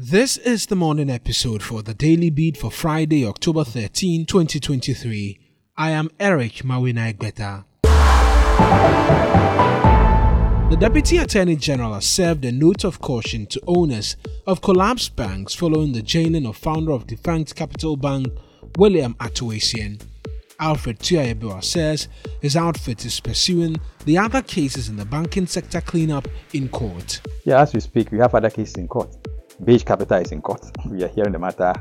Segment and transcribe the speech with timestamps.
[0.00, 5.40] This is the morning episode for the Daily Beat for Friday, October 13, 2023.
[5.76, 7.18] I am Eric Mawina
[10.70, 14.14] The Deputy Attorney General has served a note of caution to owners
[14.46, 18.28] of collapsed banks following the jailing of founder of defunct Capital Bank,
[18.76, 20.00] William Ato Essien.
[20.60, 22.06] Alfred Tuah-Yeboah says
[22.40, 23.74] his outfit is pursuing
[24.04, 27.20] the other cases in the banking sector cleanup in court.
[27.44, 29.16] Yeah, as we speak, we have other cases in court.
[29.64, 30.64] Beige Capital is in court.
[30.86, 31.72] We are hearing the matter,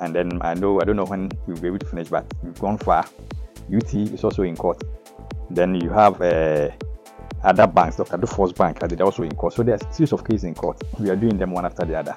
[0.00, 2.58] and then I know I don't know when we'll be able to finish, but we've
[2.58, 3.06] gone far.
[3.72, 4.82] UT is also in court.
[5.48, 6.70] Then you have uh,
[7.44, 8.16] other banks, Dr.
[8.16, 9.54] Duffuor's Bank, they're also in court.
[9.54, 10.82] So there's a series of cases in court.
[10.98, 12.14] We are doing them one after the other.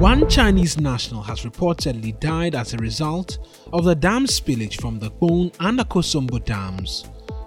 [0.00, 3.38] One Chinese national has reportedly died as a result
[3.72, 7.04] of the dam spillage from the Kpong and the Akosombo dams.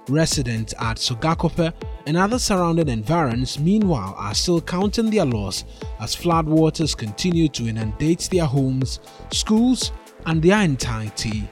[0.07, 1.73] Residents at Sogakope
[2.09, 5.63] and other surrounding environs, meanwhile, are still counting their loss
[5.99, 8.99] as floodwaters continue to inundate their homes,
[9.31, 9.91] schools,
[10.25, 11.47] and their entirety.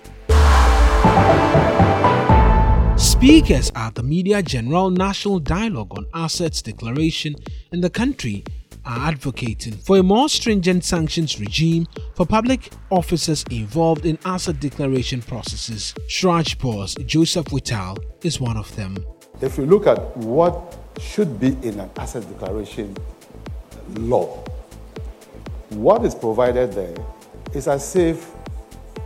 [2.97, 7.35] Speakers at the Media General National Dialogue on Assets Declaration
[7.71, 8.43] in the country
[8.83, 15.21] are advocating for a more stringent sanctions regime for public officers involved in asset declaration
[15.21, 15.93] processes.
[16.09, 18.97] CHRAJ Joseph Whittal, is one of them.
[19.39, 22.97] If you look at what should be in an asset declaration
[23.93, 24.43] law,
[25.69, 26.95] what is provided there
[27.53, 28.31] is as if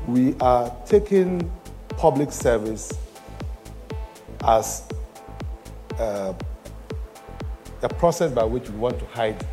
[0.08, 1.52] we are taking
[1.98, 2.94] public service
[4.46, 4.88] as
[6.00, 6.34] uh,
[7.82, 9.46] a process by which we want to hide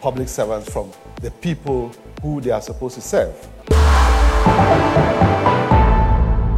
[0.00, 1.92] public servants from the people
[2.22, 3.34] who they are supposed to serve.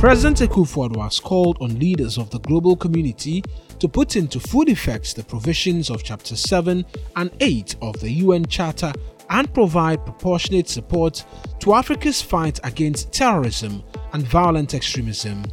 [0.00, 3.44] President Akufo-Addo has called on leaders of the global community
[3.78, 8.46] to put into full effect the provisions of Chapter 7 and 8 of the UN
[8.46, 8.94] Charter
[9.28, 11.22] and provide proportionate support
[11.58, 13.82] to Africa's fight against terrorism
[14.14, 15.44] and violent extremism.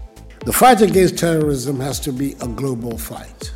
[0.45, 3.51] The fight against terrorism has to be a global fight.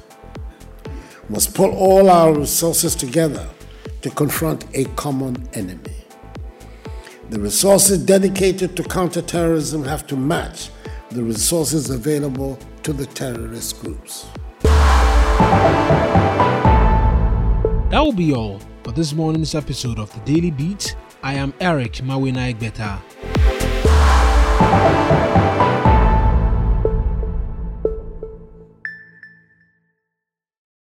[1.29, 3.47] We must pull all our resources together
[4.01, 6.03] to confront a common enemy.
[7.29, 10.69] The resources dedicated to counterterrorism have to match
[11.11, 14.27] the resources available to the terrorist groups.
[17.89, 20.95] That will be all for this morning's episode of the Daily Beat.
[21.21, 23.01] I am Eric Mawina Egbeta.